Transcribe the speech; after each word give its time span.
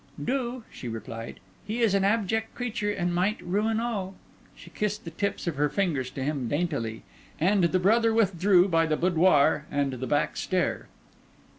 "Do," 0.25 0.63
she 0.71 0.87
replied. 0.87 1.39
"He 1.63 1.81
is 1.81 1.93
an 1.93 2.03
abject 2.03 2.55
creature, 2.55 2.89
and 2.89 3.13
might 3.13 3.39
ruin 3.39 3.79
all." 3.79 4.15
She 4.55 4.71
kissed 4.71 5.05
the 5.05 5.11
tips 5.11 5.45
of 5.45 5.57
her 5.57 5.69
fingers 5.69 6.09
to 6.13 6.23
him 6.23 6.47
daintily; 6.47 7.03
and 7.39 7.65
the 7.65 7.77
brother 7.77 8.11
withdrew 8.11 8.67
by 8.67 8.87
the 8.87 8.97
boudoir 8.97 9.65
and 9.69 9.91
the 9.93 10.07
back 10.07 10.37
stair. 10.37 10.87